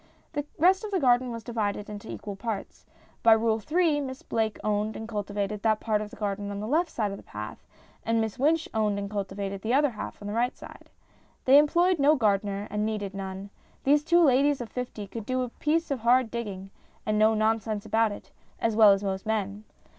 [0.33, 2.87] The rest of the garden was divided into equal parts.
[3.21, 6.65] By Rule 3 Miss Blake owned and cultivated that part of the garden on the
[6.67, 7.67] left side of the path,
[8.03, 10.89] and Miss Wynch owned and cultivated the other half on the right side.
[11.45, 13.51] They employed no gardener, and needed none.
[13.83, 16.71] These two ladies of fifty could do a piece of hard digging
[17.05, 19.65] and no nonsense about it as well as most men.